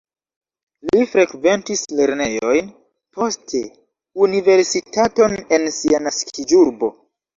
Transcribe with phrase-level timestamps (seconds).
[0.91, 2.71] Li frekventis lernejojn,
[3.19, 3.61] poste
[4.29, 6.95] universitaton en sia naskiĝurbo.